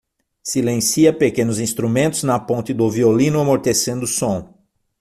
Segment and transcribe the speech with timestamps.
[0.41, 4.39] Silencia pequenos instrumentos na ponte do violino, amortecendo o som.